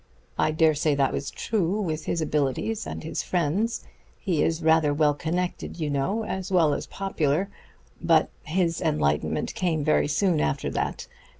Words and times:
I 0.39 0.49
dare 0.49 0.73
say 0.73 0.95
that 0.95 1.13
was 1.13 1.29
true, 1.29 1.79
with 1.79 2.05
his 2.05 2.21
abilities 2.21 2.87
and 2.87 3.03
his 3.03 3.21
friends; 3.21 3.85
he 4.19 4.41
is 4.41 4.63
rather 4.63 4.95
well 4.95 5.13
connected, 5.13 5.79
you 5.79 5.91
know, 5.91 6.23
as 6.25 6.51
well 6.51 6.73
as 6.73 6.87
popular. 6.87 7.49
But 8.01 8.31
his 8.45 8.81
enlightenment 8.81 9.53
came 9.53 9.83
very 9.83 10.07
soon 10.07 10.39
after 10.41 10.71
that. 10.71 11.05